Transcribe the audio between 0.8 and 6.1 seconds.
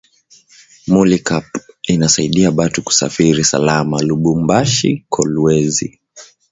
Mulykap inasaidia batu kusafiri salama lubumbashi kolwezi